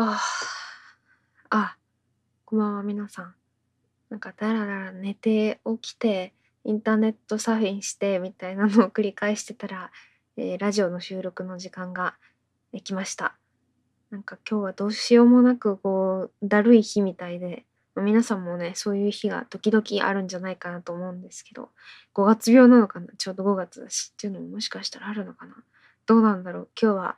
[0.00, 0.16] あ
[1.50, 1.76] あ、
[2.44, 3.34] こんばんは皆さん。
[4.10, 9.90] なんかだらだら寝て起きてインターネットサーフィンしてみたいなのを繰り返してたら、
[10.36, 12.14] えーラジオの収録の時間が
[12.70, 13.34] できました。
[14.12, 17.64] なんか今日はどうしようもなくこうだるい日みたいで、
[17.96, 21.70] ま皆さんもねそういう日が時々あるんじゃないかなと思うんですけど、
[22.14, 23.08] 5月病なのかな？
[23.18, 25.56] ちょうど5月だしっていうのももしかしたらあるのかな？
[26.06, 26.68] どうなんだろう？
[26.80, 27.16] 今日は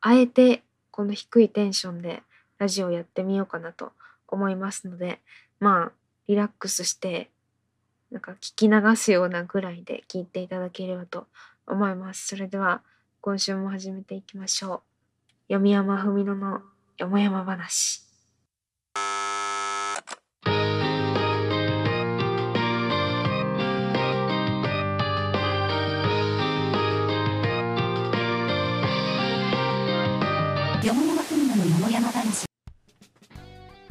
[0.00, 2.22] あえてこの低いテンションで
[2.58, 3.92] ラジオやってみようかなと
[4.28, 5.20] 思いますので
[5.58, 5.92] まあ
[6.28, 7.30] リラックスして
[8.10, 11.26] なんか聞き流すようなぐらいで聞いていただければと
[11.66, 12.26] 思います。
[12.26, 12.82] それでは
[13.20, 14.82] 今週も始めていきましょ
[15.48, 15.52] う。
[15.52, 16.60] 読山文乃の
[16.98, 18.09] よもやま話。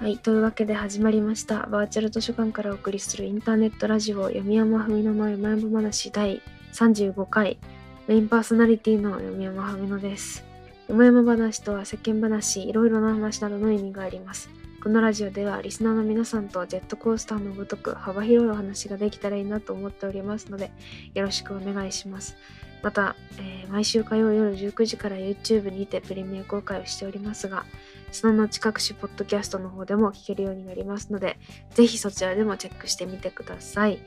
[0.09, 1.67] はい、というわけで始まりました。
[1.67, 6.41] バーチャル図書館からお送りするインターネットラジオ読山文乃の読山話第
[6.73, 7.59] 35回
[8.07, 10.43] メインパーソナリティの読山文乃です。
[10.87, 14.49] 読山話とは世間話、いろいろな話などの意味があります。
[14.81, 20.71] このラジオではリスナーの皆さんとジェットコースターのごとく幅広いお話ができたらいいなと思っておりますので
[21.13, 22.35] よろしくお願いします。
[22.81, 27.65] また、えー毎週火曜夜19時から YouTube にてプレミア公開をしておりますが
[28.11, 31.37] その後各種ポッドキャストの方でも聞けるようになりますので、
[31.71, 33.99] ぜひそちらでもチェックしてみてください。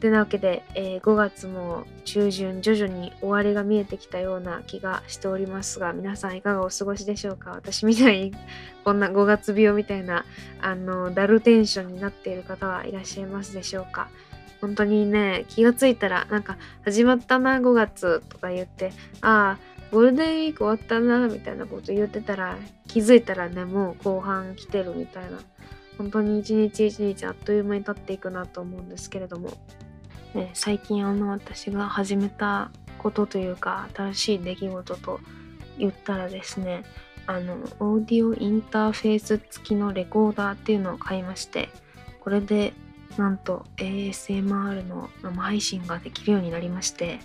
[0.00, 7.52] てなわけで、えー5月も中旬、徐々に終わりが見えてきたような気がしておりますが、皆さんいかがお過ごしでしょうか？
[7.52, 8.32] 私みたいに
[8.84, 10.26] こんな5月病みたいな、
[10.60, 14.08] あの、ダルテンションになっている方はいらっしゃいますでしょうか？
[14.60, 25.38] 本当にね、気がついたら、なんか、始まったな、5月とか言って、ああ、ゴールデンウィーク終わったなみたいなこと言ってたら気づいたらねもう後半来てるみたいな。
[25.96, 29.52] 本当に一日一日あっという間に経っていくなと思うんですけれども、
[30.34, 35.20] ね、最近あの私が始めたことというか新しい出来事と
[35.78, 36.82] 言ったらですね
[37.28, 41.68] あのオーディオインターフェース付きのレコーダーっていうのを買いまして
[42.18, 42.72] これで
[43.16, 47.20] なんと ASMR の生配信ができるようになりまして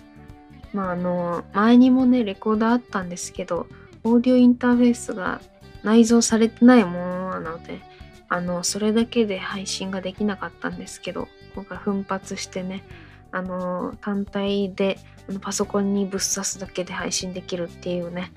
[0.72, 3.66] まああの前にもねレコーダーあったんですけど
[4.04, 5.40] オーディオインターフェースが
[5.82, 7.80] 内蔵されてないものなので
[8.28, 12.84] あのそれだけで配信ができなかったんですけど今回奮発してね
[13.32, 14.98] あの単体で
[15.40, 18.32] パソコンにぶっ刺すだけで配信できるっていうね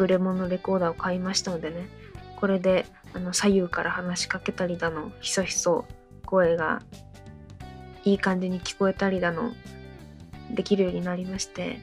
[0.00, 1.88] 優れものレコーダーを買いましたのでね
[2.36, 5.86] これであの左右から話しかけたりだのひそひそ
[6.24, 6.82] 声が
[8.04, 9.52] いい感じに聞こえたりだの
[10.50, 11.80] できるようになりまして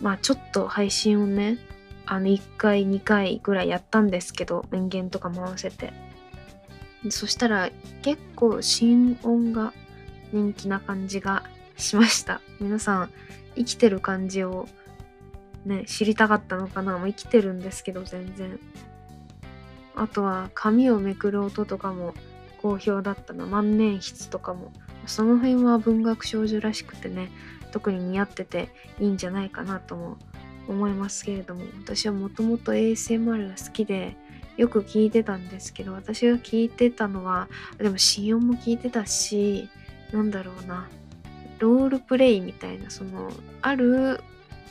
[0.00, 1.58] まあちょっと配信をね
[2.06, 5.92] あの1回2回ぐらいやったんですけど音源とかも合わせて。
[7.10, 7.68] そしたら
[8.00, 9.74] 結構心音が
[10.32, 11.44] 人気な感じが
[11.76, 12.40] しました。
[12.60, 13.10] 皆さん
[13.56, 14.66] 生きてる感じを
[15.66, 16.96] ね知りたかったのかな？
[16.96, 18.58] もう生きてるんですけど全然。
[19.94, 22.14] あとは紙をめくる音とかも
[22.62, 23.44] 好評だったな。
[23.44, 24.72] 万年筆とかも。
[25.06, 27.30] その辺は文学少女らしくてね
[27.74, 28.68] 特に似合ってて
[29.00, 30.16] いいんじゃないかなとも
[30.68, 34.16] 思いますけれども私はもともと ASMR が好きで
[34.56, 37.48] よく聞いてたんですけど私が聞いてたのは
[37.78, 39.68] でも心音も聞いてたし
[40.12, 40.88] なんだろうな
[41.58, 44.20] ロールプレイみたいなそのある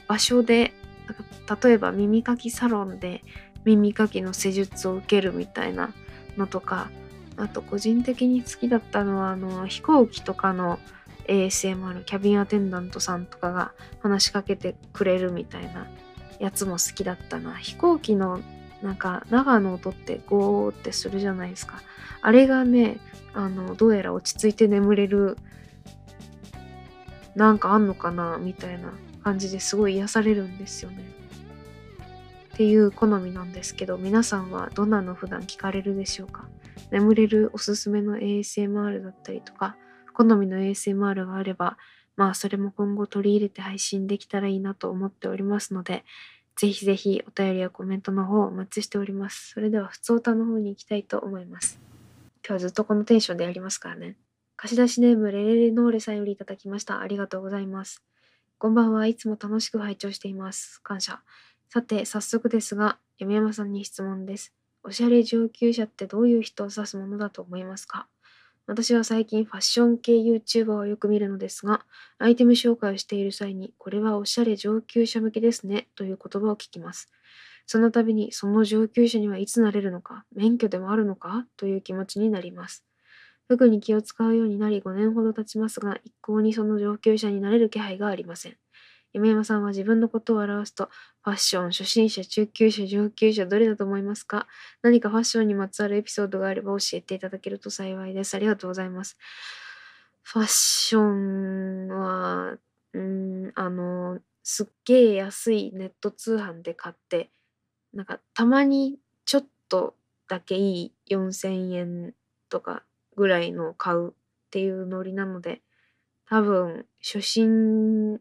[0.08, 0.72] 場所で
[1.62, 3.22] 例えば耳かきサロンで
[3.66, 5.94] 耳かきの施術を受けるみたいな
[6.38, 6.90] のとか
[7.36, 10.80] あと個人的に好きだったのはあの飛行機とかの
[11.28, 15.88] ASMR キャビンアテンダントさんとかが話しかけてくれるみたいな
[16.40, 17.56] やつも好きだったな。
[17.56, 18.42] 飛行機の
[18.82, 21.82] なんか長の音ってゴーってするじゃないですか。
[22.22, 22.98] あれがね
[23.34, 25.38] あのどうやら落ち着いて眠れる
[27.36, 31.04] なんかあんのかなみたいな感じですごい癒されるんですよね。
[32.54, 36.48] っていう好みなんですけど皆さんはどんなの普段聞かれるでしょうか？
[36.92, 39.76] 眠れるおすすめの ASMR だったりとか
[40.14, 41.78] 好みの ASMR があれば
[42.16, 46.06] まあそれも今後取り入れて配信できたらいいなと思っておりますので
[46.56, 49.50] ぜひぜひお便りやコメントの方お待ちしております。
[49.50, 51.80] それでは普通歌の方に行きたいと思います。
[52.46, 54.18] 今日はずっとこのテンションでやりますからね。
[54.56, 57.00] 貸し出しネームレレレノーレさんよりいただきました。
[57.02, 58.04] ありがとうございます。
[58.60, 59.08] こんばんは。
[59.08, 60.80] いつも楽しく拝聴しています。
[60.84, 61.22] 感謝。
[61.70, 64.54] さて早速ですが山山さんに質問です。
[64.84, 68.08] おしゃれ上級者ってどういう人を指すものだと思いますか？
[68.66, 71.86] 私は最近ファッション系 YouTuber をよく見るのですが、
[72.18, 77.12] アイテム紹介をしている際に、これはおしゃれ上級者向けですね、という言葉を聞きます。
[77.66, 82.86] その度にその上級者にはいつなれるのか、免許でもあるのかという気持ちになります。
[83.48, 88.58] 服に気を使うようになり5年ほど経ちますが、一向にその上級者になれる気配がありません。
[89.14, 90.90] 山山さんは自分のことを表すと、
[91.24, 94.48] ファッション、初心者、中級者、上級者、どれだと思いますか？
[94.82, 98.36] 何かファッションにまつわるエピソードがあれば教えていただけると幸いです。
[98.36, 99.18] ありがとうございます。
[100.24, 102.58] ファッションは、
[102.94, 107.30] うん、あの、すっげえ安いネット通販で買って、
[107.94, 109.96] なんかたまにちょっと
[110.28, 112.14] だけいい4000円
[112.50, 112.84] とか
[113.16, 114.12] ぐらいのを買うっ
[114.50, 115.62] ていうノリなので、
[116.28, 118.20] 多分初心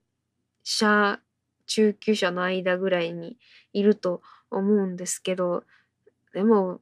[0.64, 1.20] 者、
[1.66, 3.38] 中級者の間ぐらいに
[3.72, 5.64] いると思うんですけど、
[6.34, 6.80] でも、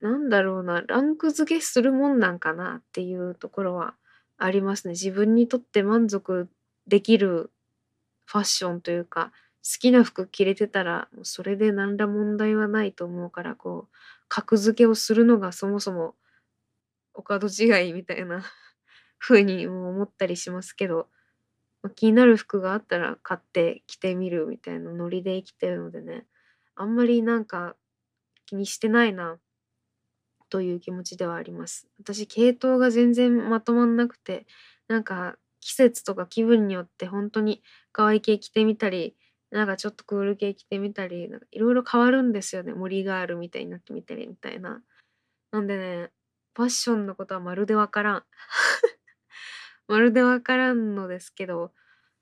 [0.00, 3.94] なんだろうな、ランク付けするもんなんかなっていうところは
[4.38, 4.92] ありますね。
[4.92, 6.48] 自分にとって満足
[6.86, 7.50] できる
[8.26, 9.32] ファッションというか、
[9.64, 13.96] 好きな服着れてたら、それで何ら問題はないと思うから、こう、
[14.28, 16.14] 格付けをするのがそもそも
[17.14, 18.42] お門違いみたいな
[19.18, 21.08] 風にも思ったりしますけど、
[21.90, 26.26] 気になる服があったら買って着てみるみたいなノリで生きてるのでね、
[26.74, 27.76] あんまりなんか
[28.46, 29.38] 気にしてないな
[30.50, 31.88] という気持ちではあります。
[32.00, 34.46] 私、系統が全然まとまんなくて、
[34.88, 37.62] なんか季節とか気分によって本当に
[37.92, 39.16] 可愛い系着てみたり、
[39.50, 42.72] なんかちょっとクール系着てみたり、なんかいろいろ変わるんですよね。
[42.72, 44.82] 森ガールみたいになってみたりみたいな。
[45.52, 46.10] なんでね、
[46.54, 48.24] ファッションのことはまるでわからん。
[49.88, 51.72] まるでわからんのですけど、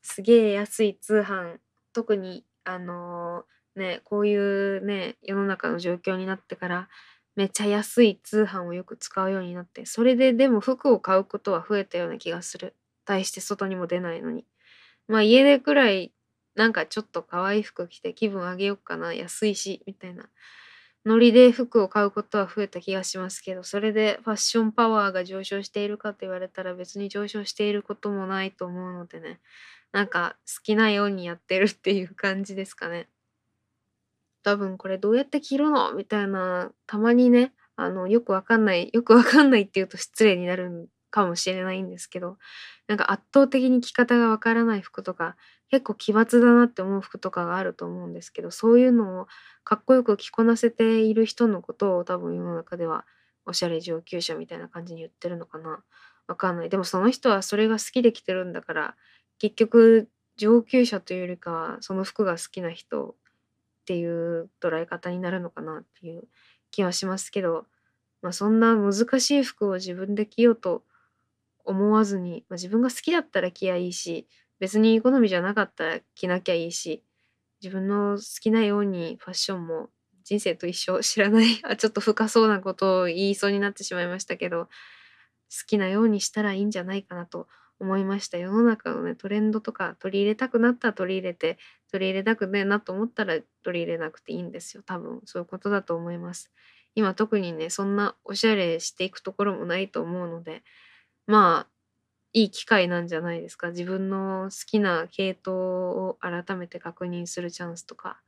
[0.03, 1.59] すげえ安い通販、
[1.93, 3.45] 特にあの
[3.77, 4.37] ね、こうい
[4.79, 6.89] うね、世の中の状況になってから、
[7.37, 12.75] めっちゃ安い通販をよく使うようになって、それででも服を買うことは増えたような気がする。
[13.05, 14.47] 対して外にも出ないのに。
[15.09, 16.12] まあ家でくらい
[16.57, 20.29] なんかちょっと可愛い服着て気分上げようかな、安いし、みたいな。
[21.06, 29.41] ノリで服を買うことは増えた気がしますけど、それでファッションパワーが上昇しているかと言われたら別に上昇していることもないと思うのでね。
[29.93, 33.08] なんか好きなようにやってるっていう感じですかね。
[34.43, 35.94] 多分これどうやって着るの？
[35.94, 42.38] みたいな、たまにね、あの、よくわかんない、よくわかんないって言うと失礼になるかもしれないんですけど、
[42.88, 45.37] なんか圧倒的に着方がわからない服とか、
[45.70, 49.26] 結構奇抜だなって思う服とかがあると思うんですけど、そういうのを
[49.64, 53.05] かっこよく着こなせている人のことを多分世の中では
[53.47, 55.82] おしゃれ上級者みたいな感じに言ってるのかな。
[56.29, 56.69] わかんない。
[56.69, 58.97] でもその人はそれが好きで着てるんだから、
[59.38, 63.14] 結局上級者というよりかはその服が好きな人っ
[63.87, 66.25] ていう捉え方になるのかなっていう
[66.70, 67.67] 気はしますけど、
[68.23, 70.82] まあ、そんな難しい服を自分で着ようと
[71.67, 74.27] 思わずに、まあ、自分が好きだったら着やいいし
[74.59, 77.03] 別に好みじゃなかったら着なきゃいいし
[77.63, 79.91] 自分の好きなようにファッションも
[80.25, 84.71] 人生と一緒知らない あちょっと深そうなことを言いそうになってしまいましたけど好
[85.67, 87.49] きなようにしたらいいんじゃないかなと
[87.79, 88.39] 思いました。
[88.39, 91.59] 世の中のねトレンドとか取り入れたくなったら取り入れて
[91.93, 94.83] 取り入れたくねえなと思ったら取り入れなくていいんですよ。
[94.85, 96.51] 多分そういうことだと思います。
[96.95, 100.62] 今特にねそんなおしゃれしていくところもないと思うので
[101.26, 101.70] まあ
[102.32, 103.70] いい機会なんじゃないですか。
[103.70, 105.56] 自分の好きな系統
[106.08, 108.20] を改めて確認するチャンスとか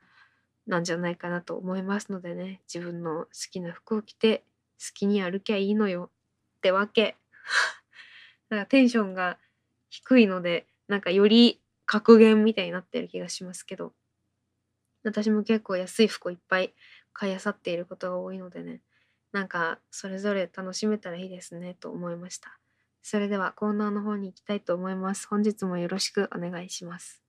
[0.66, 2.62] なんじゃないかなと思いますのでね。
[2.72, 4.44] 自分の好きな服を着て
[4.80, 6.10] 好きに歩きゃいいのよ
[6.58, 7.16] ってわけ。
[8.50, 9.38] なんかテンションが
[9.90, 13.94] 低いのでなんかより格言みたいになってる気がしますけど。
[15.04, 16.74] 私も結構安い服をいっぱい
[17.12, 18.80] 買い漁っていることが多いのでね。
[19.32, 22.58] なんかそれぞれ楽しめたらいいですねと思いました。
[23.10, 25.26] それではコーナーの方に行きたいと思います。
[25.28, 27.27] 本日もよろしくお願いします。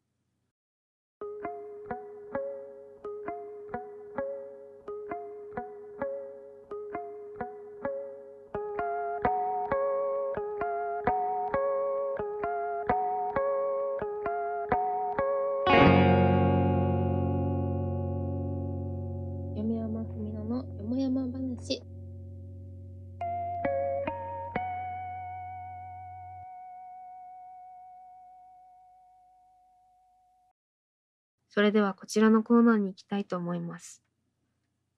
[31.70, 34.02] れではこちらのコーナーに行きたいと思います。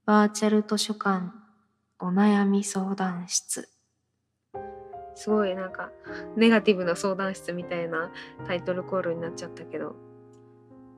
[0.06, 1.32] バーチャル図書館
[2.00, 3.70] お悩み相談室。
[5.14, 5.92] すごいなんか
[6.38, 8.10] ネガティブな相談室みたいな
[8.48, 9.96] タイトルコールになっちゃったけど、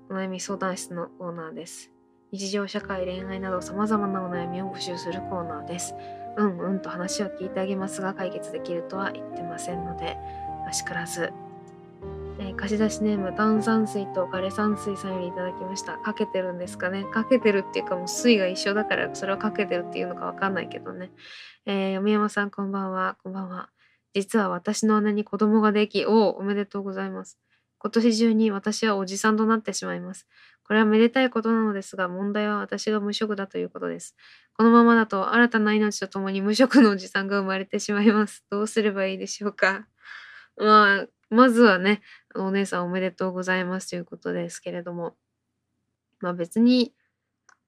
[0.10, 1.90] お悩み相談室のコーナーです。
[2.32, 5.96] 日常社会恋愛など様々なお悩みを募集するコーナーです。
[6.38, 10.18] うんうんと話を聞いてあげますが解決できるとは言ってませんので、
[10.66, 11.34] らしからず
[12.40, 15.98] えー貸し出しネーム炭酸水と枯山水さんよりいただきました。
[15.98, 17.04] かけてるんですかね？
[17.04, 21.12] かけてるっていうかもう水が一緒だからそれをかけてるっていうのかわかんないけどね。
[21.66, 23.18] えー、読山さんこんばんは。
[23.22, 23.70] こんばんは。
[24.14, 27.40] 実は私の姉に子供ができおおおめでとうございます。
[27.80, 30.28] 今年中に私はおじさんとなってしまいます。
[30.66, 34.16] これはめでたいことなのですが問題は私が無職だということです。
[34.58, 38.46] このままだと新たな命とともに無職のおじさんが生まれてしまいます。
[38.50, 39.88] どうすればいいでしょうか？
[40.58, 42.02] まあまずはね
[42.36, 45.16] お姉さんおめでとうございますということですけれども
[46.20, 46.94] まあ別に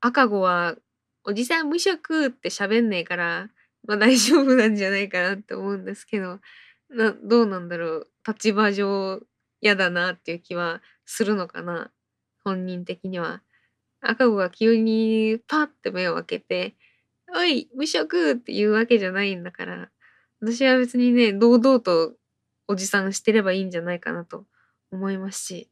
[0.01, 0.75] 赤子は
[1.23, 3.49] おじさん無職って喋んねえから
[3.87, 6.39] まあ大丈夫なんじゃないかなって思うんですけど
[6.89, 9.21] などうなんだろう立場上
[9.61, 11.91] 嫌だなっていう気はするのかな
[12.43, 13.41] 本人的には。
[14.01, 16.75] 赤子が急にパッて目を開けて
[17.35, 19.89] 「おい無職!」って言うわけじゃないんだから
[20.41, 22.15] 私は別にね堂々と
[22.67, 24.45] おじさんしてればいいんじゃないかなと
[24.95, 25.69] 思いますし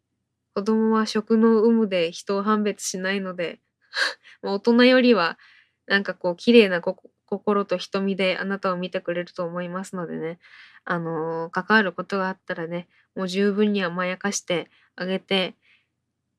[0.55, 3.59] 子供は食の有無で人を判別しないので
[4.43, 5.39] ま大人よりは
[5.87, 10.39] なんかこう綺麗な心と瞳であなたを見てくれると思いますのでね
[10.85, 15.55] あのー関わることがあったらねもう十分に甘やかしてあげて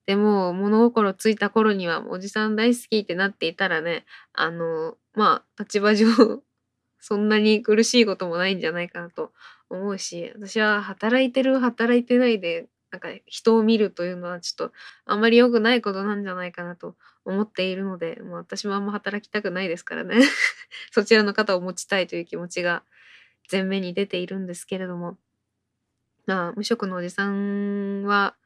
[0.06, 6.06] でも物心ついた頃にはおじさん大好きってなっていたらねあのーまあ立場上
[7.00, 9.32] そんなに苦しいこともないんじゃないかなと
[9.68, 14.72] 思うし私は働いてる働いてないでなんか人を見るというのはちょっと
[15.04, 20.22] あんまり良くないことなんじゃないかなと思っているので、もう私もあんま働きたくないですからね
[20.92, 22.84] そちらの方を持ちたいという気持ちが
[23.50, 25.18] 前面に出ているんですけれども
[26.26, 28.36] まあ無職のおじさんは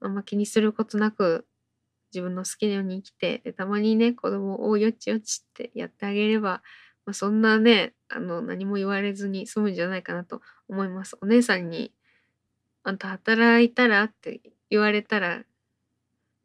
[0.00, 1.46] あんま気にすることなく
[2.12, 6.62] 自分の好きなように生きてでたまにね子供をよちよちってやってあげれば、
[7.06, 11.16] まあ、そんなねあの何も言われずに済むんじゃないかなと思います。
[11.22, 11.92] お姉さんに
[12.84, 14.04] あんた働いたら？
[14.04, 15.42] って言われたら、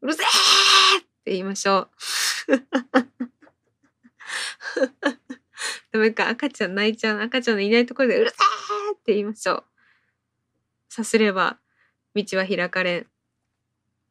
[0.01, 0.25] うるせえ
[0.99, 1.89] って言いましょう。
[5.91, 7.21] ダメか、赤ちゃん泣いちゃう。
[7.21, 8.35] 赤ちゃんのいないところでうるせ
[8.89, 9.63] えって言いましょう。
[10.87, 11.57] さすれば、
[12.15, 13.07] 道は開かれん。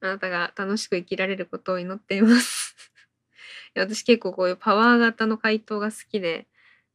[0.01, 2.77] あなたが楽しく生きられることを祈っています。
[3.75, 6.47] いや私結構こういうパワー型の回答が好きで、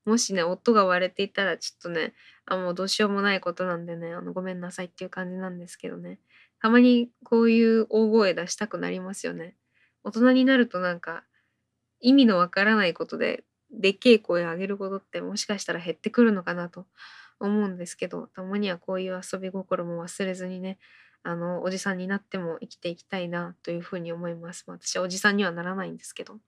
[0.06, 2.14] もしね、音が割れていたらちょっとね、
[2.46, 6.20] あ、もうどうしようもないことなんでね、あの、ごめんなさいっていう感じなんですけどね。
[6.62, 9.56] たまにこういう大声出したくなりますよね。
[10.04, 11.24] 大人になるとなんか、
[12.00, 16.86] 意味のわからないことで、でっけえ声上げることってもしかしたら減ってくるのかなと
[17.40, 20.80] 思うんですけど、たまにはこういう遊び心も忘れずにね、
[21.24, 24.66] あの、おじさんになっても生きていきたいなというふうに思います。
[24.68, 26.40] 私はおじさんにはならないんですけど。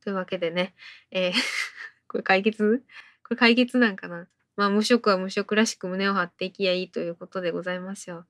[0.00, 0.74] というわけでね、
[1.10, 1.32] えー
[2.08, 2.82] これ解決？
[3.28, 8.26] これ解決なんかなまあ無職は無職らしく胸を張っていきやいいということでございますよ。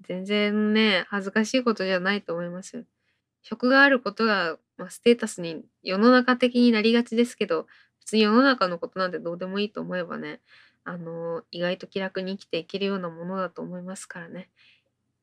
[0.00, 2.84] 全然ね、恥ずかしいことじゃないと思いますよ。
[3.42, 7.66] 職があることが、まあ、ステータスに世の中的になりがちですけど、
[8.00, 10.40] 別に世の中のことなんてどうでもいいと思えばね、
[10.84, 14.48] あの意外と気楽に生きていけるようなものだと思いますからね。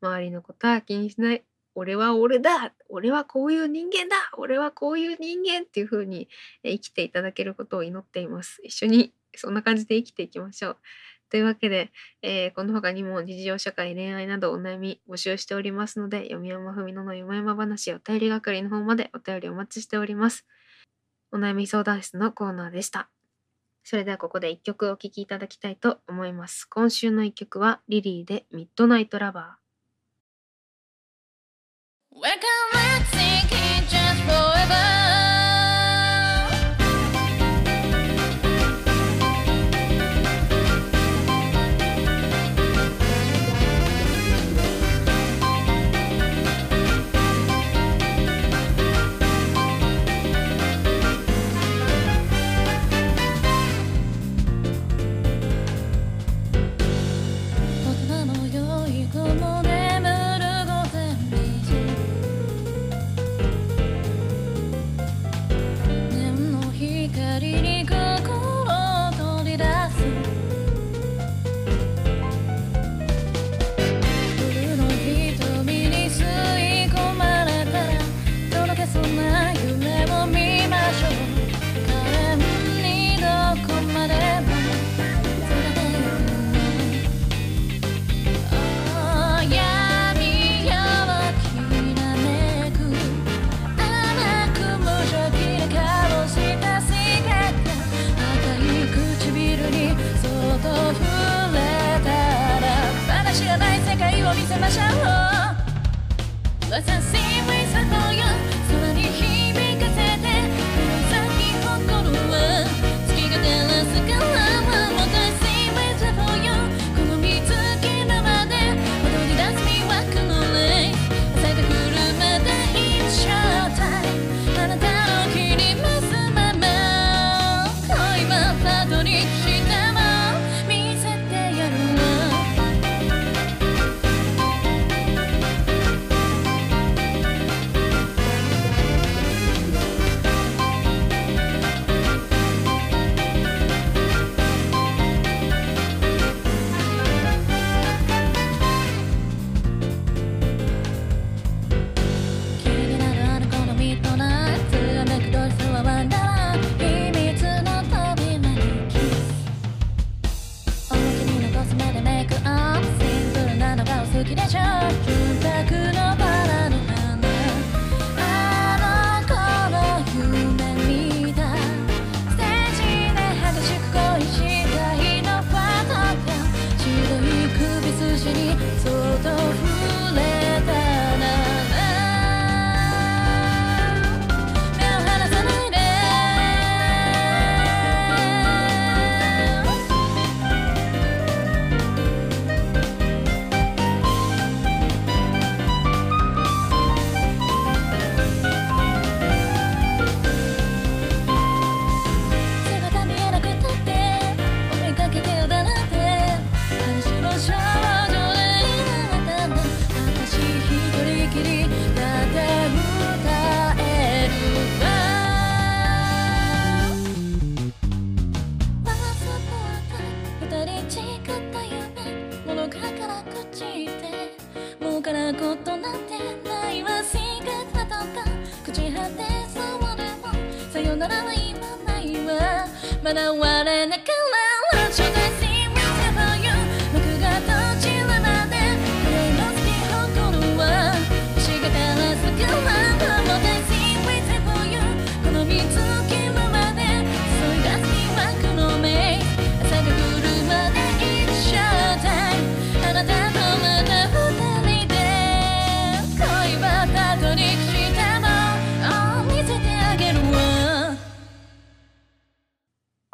[0.02, 1.44] 周りのことは気にしない。
[1.76, 6.30] 俺は俺だ俺はこういう人間だ俺はこういう人間っていう風に
[6.64, 8.62] 生きていただけることを祈っています。
[8.64, 10.78] 一緒に そんな感じで生きていきましょう。
[11.30, 11.92] というわけで、
[12.22, 20.46] えーこの他にも日常社会、恋愛などお悩み募集しておりますので、読み山ふみののよもやま話お便り係の方までお便りお待ちしております。
[21.32, 23.10] お悩み相談室のコーナーでした。
[23.84, 26.66] それではここで一曲お聴きいただきたいと思います。
[26.66, 29.65] 今週の一曲はリリーでミッドナイトラバー。
[32.18, 33.55] Welcome, let's sing.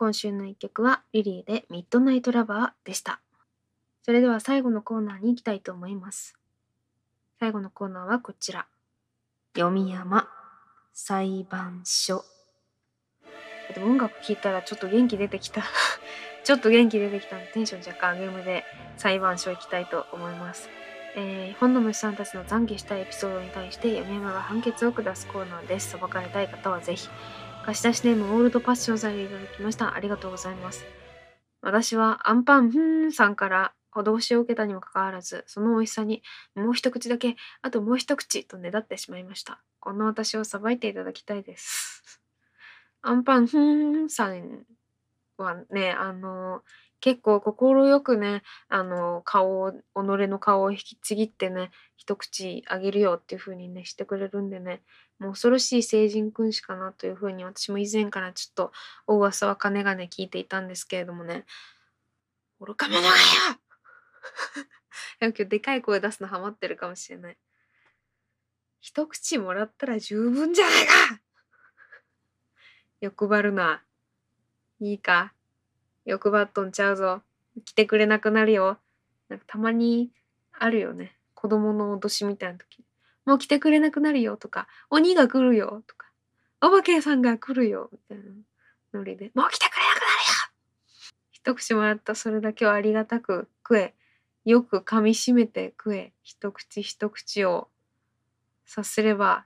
[0.01, 3.21] 今週の一曲はリリーでミッドナイトラバーでした。
[4.01, 6.35] それでは最後のコーナーに行きたいと思います。
[7.39, 8.65] 最後のコーナーはこちら。
[9.55, 10.27] 読み山
[10.91, 12.25] 裁判所。
[13.75, 15.61] でも音楽聴いたらちょっと元気出てきた。
[16.43, 18.65] ちょっと元気出てきたのでテンション若干上げ目で
[18.97, 20.67] 裁判所行きたいと思います。
[21.15, 25.91] えー本の虫さんたちの懺悔したエピソードに対して読み山が判決を下すコーナーです。
[25.91, 27.07] 裁かれたい方はぜひ。
[27.65, 29.93] 貸し出しネームオールドパッションさんでいただきました。
[29.93, 30.83] ありがとうございます。
[31.61, 36.23] 私はアンパンふーんさんから施しを受けたにもかかわらず、その美味しさに
[36.55, 39.61] もう一口だけ、あともう一口とねだってしまいました。
[39.79, 42.21] こんな私をさばいていただきたいです。
[43.03, 44.65] アンパンふーんさん
[45.37, 46.63] はね、あの、
[46.99, 54.81] 結構心よくね、あの、顔を、己の顔を引きちぎってね、一口あげるよっていう風にね、してくれるんでね、
[55.21, 58.71] もう恐ろしい成人君子かなという風に私も以前からちょっと
[59.05, 61.45] 大噂はかねがね聞いていたんですけれどもね、
[62.59, 63.13] 愚か者がよ
[65.21, 67.37] でも今日でかい声出すのハマってるかもしれない。
[68.79, 71.21] 一口もらったら十分じゃないか
[72.99, 73.85] 欲張るな。
[74.79, 75.35] いいか
[76.03, 77.21] 欲張っとんちゃうぞ。
[77.63, 78.79] 来てくれなくなるよ。
[79.29, 80.11] なんかたまに
[80.51, 81.15] あるよね。
[81.35, 82.83] 子供の脅しみたいな時。
[83.25, 86.07] もう来てくれなくなるよとか、鬼が来るよとか、
[86.61, 88.23] お化けさんが来るよみたいな
[88.93, 90.41] ノリで、もう来てくれなくなるよ
[91.31, 93.95] 一口もらったそれだけをありがたく食え。
[94.45, 96.13] よく噛みしめて食え。
[96.23, 97.69] 一口一口を
[98.65, 99.45] さすれば、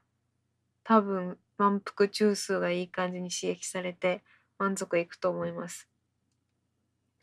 [0.83, 4.23] 多分満腹中枢がいい感じに刺激されて
[4.57, 5.87] 満足いくと思います。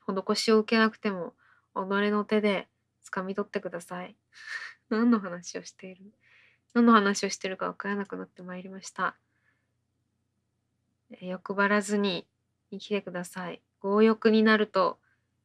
[0.06, 1.34] 施しを受けなくても、
[1.74, 1.78] 己
[2.10, 2.68] の手で
[3.04, 4.16] 掴み取ってください。
[4.88, 6.12] 何の話をしている
[6.74, 9.16] 何の話をしてるか分からなくなってまいりました。
[11.20, 12.26] え欲張らずに
[12.70, 13.61] 生きてください。
[13.82, 14.98] 強欲になると、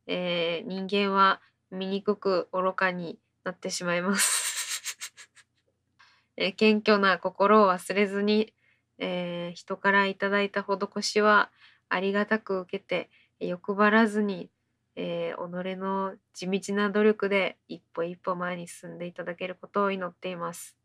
[0.08, 5.28] えー人間は醜く愚かになってしまいます。
[6.38, 8.54] えー謙虚な心を忘れずに、
[8.98, 11.52] えー人からいただいた施しは
[11.90, 13.10] ありがたく受けて、
[13.40, 14.50] 欲張らずに、
[14.96, 20.77] えー己の地道な努力で一歩一歩前に進んでいただけることを祈っています。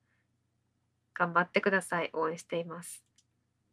[1.15, 2.11] 頑張ってください。
[2.13, 3.05] 応援しています。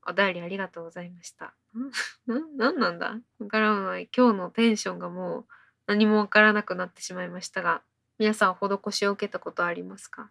[0.08, 1.54] お便りありがとうございました。
[1.76, 2.58] ん？
[2.58, 3.20] な、なんだ？
[3.40, 4.10] わからない。
[4.16, 5.46] 今日のテンションがもう
[5.88, 7.82] 何もわからなくなってしまいましたが、
[8.18, 10.30] 皆さん施しを受けたことありますか？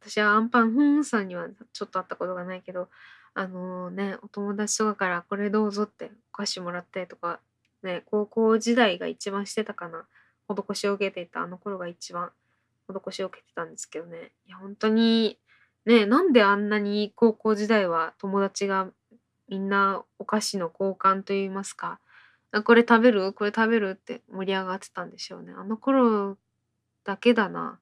[0.00, 2.88] 私はアンパンふんさんにはちょっと会ったことがないけど、
[3.34, 7.40] あのね、お友達とかからこれどうぞってお菓子もらったりとか、
[7.82, 10.06] ね、高校時代が一番してたかな。
[10.48, 12.32] 施しを受けていたあの頃が一番
[12.88, 14.32] 施しを受けてたんですけどね。
[14.46, 15.38] いや、本当に、
[15.86, 18.88] ね、なんであんなに高校時代は友達が
[19.48, 21.98] みんなお菓子の交換といいますか、
[22.52, 23.32] あこれ食べる？
[23.32, 23.90] これ食べる？
[24.00, 25.52] って盛り上がってたんでしょうね。
[25.56, 26.36] あの頃
[27.04, 27.80] だけだな。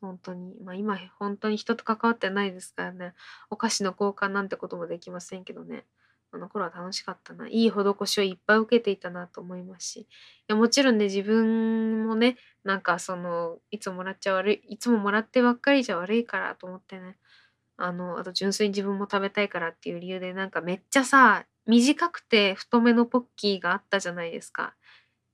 [0.00, 0.54] 本当に。
[0.64, 3.14] まあ今、本当に人と関わってないですからね。
[3.50, 5.84] お菓子の交換なんてこともできませんけどね。
[6.34, 7.48] あの頃は楽しかったな。
[7.48, 10.00] いい施しをいっぱい受けていたなと思いますし。
[10.00, 10.06] い
[10.48, 17.16] やもちろんね、自分もね、なんかその、いつももらっちゃ悪い、いつももらってばっかりじゃ悪いからと思ってね。
[17.76, 24.74] あの、あと純粋に自分も食べたいからっていう理由で、なんかめっちゃさ、短くて太めのポッキーがあったじゃないですか。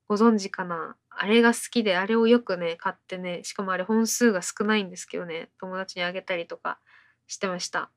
[0.08, 0.96] ご存知かな？
[1.10, 6.78] あれが好きで、あれをよくね、買ってね、しかもあれ本数が少ないんですけどね、友達にあげたりとか
[7.26, 7.90] してました。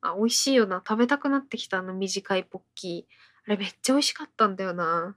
[0.00, 0.82] あ、美味しいよな。
[0.86, 3.14] 食べたくなってきたあの短いポッキー。
[3.46, 5.16] あれめっちゃ美味しかったんだよな。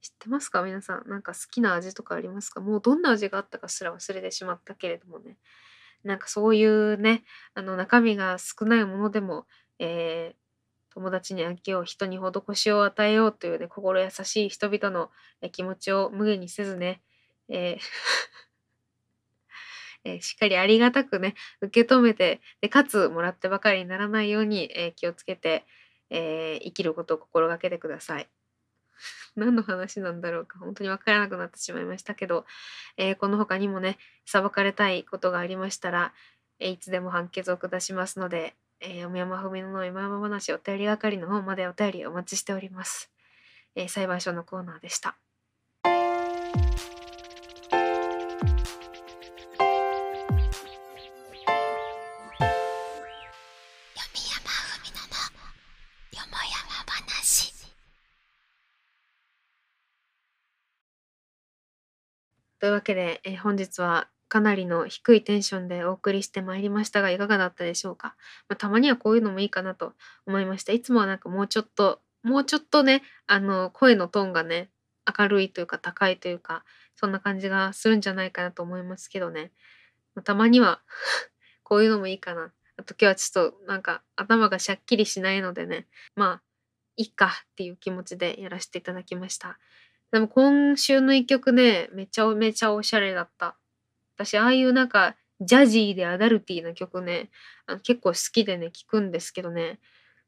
[0.00, 0.62] 知ってますか？
[0.62, 1.08] 皆さん。
[1.08, 2.60] なんか好きな味とかありますか？
[2.60, 5.36] もうどんな味があったかすら忘れてしまったけれどもね。
[6.04, 7.22] なんかそういうね、
[7.54, 9.46] あの中身が少ないものでも、
[9.78, 10.42] えー
[10.94, 15.10] 友達にあげよう、人に施しを与えようというね、心優しい人々の
[15.50, 17.00] 気持ちを無限にせずね、
[17.48, 17.82] えー
[20.04, 25.64] えーしっかりありがたくね、受け止めて、でかつもらってばかりにならないように、えー気をつけて、
[26.10, 28.28] えー生きることを心がけてください。
[29.36, 32.46] 何の話なんだろうか本当に分からなくなってしまいましたけど、
[32.96, 36.14] えーこの他にもね裁かれたいことがありましたら、
[36.58, 43.10] えいつでも判決を下しますので、えー、山山文乃の今山話お便り係の方までお便りお待ちしております。
[43.76, 45.21] え裁判所のコーナーでした。
[62.62, 68.14] というわけで、えー本日はかなりの低いテンションでお送りしてまいりましたがいかがだったでしょうか、
[68.48, 69.94] まあ、たまにはこういうのもいいかなと
[70.26, 74.70] 思いましたいつもはなんかもうちょっともうちょっとねあの声のトーンがね
[75.18, 79.50] 明るいというか高いというかそんな感じがするんじゃないかなと思いますけどね、
[80.14, 80.82] まあたまには
[81.64, 82.52] こういうのもいいかな。
[82.76, 85.88] あと今日はちょっとなんか頭がしゃっきりしないのでね。
[86.14, 86.42] まあ
[86.96, 89.58] いいかっていう気持ちでやらせていただきました。
[90.12, 93.56] でも今週の一曲ねめちゃめちゃおしゃれだった。
[94.16, 97.30] 私ああいうなんかジャジーでアダルティーな曲ね
[97.66, 99.80] あの結構好きでね聴くんですけどね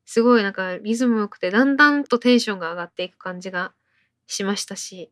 [0.04, 3.72] すごいなんかリズム良くてだんだんとテンションが上がっていく感じが
[4.26, 5.10] しましたし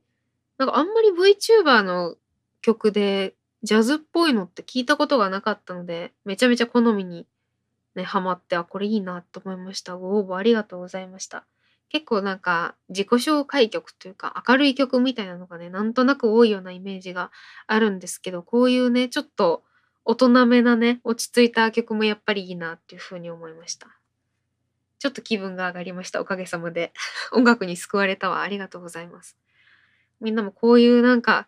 [0.59, 2.17] なんかあんまり VTuber の
[2.63, 7.27] 曲でジャズっぽいのって聞いたことがなかったのでめちゃめちゃ好みに
[7.95, 9.97] ねハマってあこれいいなと思いました。
[9.97, 11.45] ご応募ありがとうございました。
[11.93, 17.31] 結構なんか自己紹介曲というか明るい曲みたいなのがねなんとなく多いようなイメージが
[17.67, 19.63] あるんですけどこういうねちょっと
[20.07, 23.89] 大人めなね落ち着いた曲もやっぱりいいなっていうふうに思いました。
[24.99, 26.23] ちょっと気分が上がりました。
[26.23, 26.95] おかげさまで。
[27.33, 28.41] 音楽に救われたわ。
[28.41, 29.37] ありがとうございます。
[30.21, 31.47] みんなもこういうなんか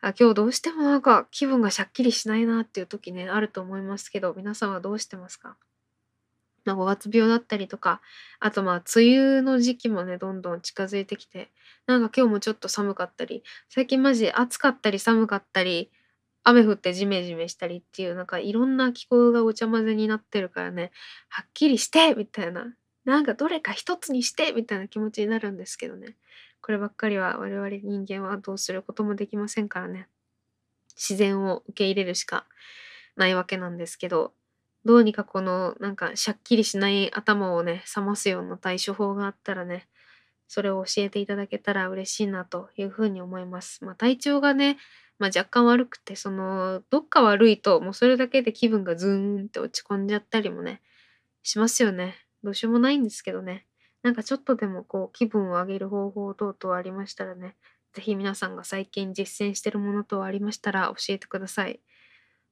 [0.00, 5.56] あ今日どうしてもなんか気分がしゃっきりしないなっていう時ねあると思いますけど皆さんはどうしてますか？
[6.64, 8.00] まあ、5月病だったりとか
[8.40, 11.50] あとまあ梅雨の時期もねどんどん近づいてきて
[11.86, 15.90] なんか今日もちょっと寒かったり最近マジ暑かったり寒かったり
[16.42, 20.90] 雨降ってジメジメしたりっていうなんかいろんな気候がごちゃ混ぜになってるからね
[21.28, 22.74] はっきりしてみたいな
[23.04, 26.16] なんかどれか一つにしてみたいな気持ちになるんですけどね。
[26.62, 30.08] こればっかりは我々人間はどうすることもできませんからね。
[30.96, 32.46] 自然を受け入れるしか
[33.16, 34.32] ないわけなんですけど。
[34.84, 39.86] どうにかこのなんかしゃっきりしない頭をね冷ますような対処法があったらね
[40.46, 43.84] それを教えていただけたら嬉しいなというふうに思います。
[43.84, 44.76] まあ、体調がね、
[45.18, 50.82] まあ、若干悪くてそのどっか悪いともうそれだけで気分がズーンって落ち込んじゃったりもね
[51.42, 52.16] しますよね。
[52.42, 53.66] どうしようもないんですけどね。
[54.02, 57.56] なんかちょっとでもこう気分を上げる方法等々ありましたらね、
[57.94, 61.80] ぜひ皆さんが最近実践してるもの等ありましたら教えてください。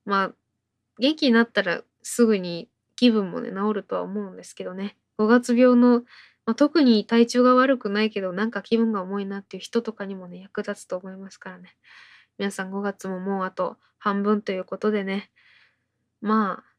[0.06, 0.32] まあ
[0.98, 4.96] 元気になったらすぐに気分もね治るとは思うんですけどね。
[5.18, 6.00] 5月病の、
[6.46, 11.76] まあ、特に体調が悪くないけどなんか気分が重いなっていう人とかにもね役立つと思いますからね。
[12.38, 15.30] 皆さん5月ももうあと半分ということでね。
[16.20, 16.72] まあ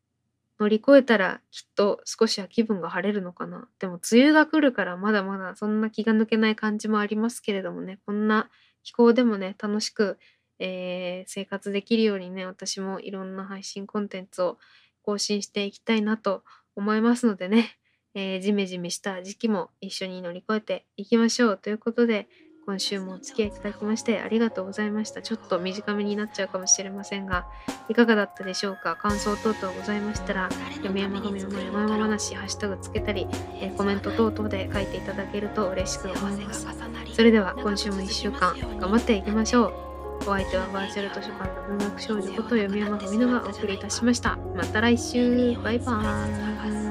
[0.60, 3.68] 乗り越えたらきっと少しは気分が晴れるのかな。
[3.80, 8.50] でも梅雨が来るからまだまだそんな気が抜けない感じもありますけれどもね、こんな
[8.84, 10.18] 気候でもね、楽しく、
[10.60, 14.58] えー生活できるようにね、私もいろんな配信コンテンツを
[15.04, 16.44] 更新していきたいなと
[16.76, 17.78] 思いますのでね、
[18.16, 22.28] えージメジメした時期も一緒に乗り越えていきましょうということで、
[22.66, 25.22] 今週もお付き合いいただきましてありがとうございました。
[25.22, 27.46] ちょっと短めになっちゃうかもしれませんが、
[27.90, 28.96] いかがだったでしょうか？
[28.96, 33.28] 感想等々ございましたら、読山文の山々話、ハッシュタグつけたり、
[33.60, 36.66] えーコメント等々で書いていただけると嬉しく思います。
[37.14, 39.93] それでは今週も1週間頑張っていきましょう。
[40.24, 44.38] お相手はバーチャル図書館の文学少女こと読山文乃がお送りいたしました。
[44.56, 46.83] また来週バイバーイ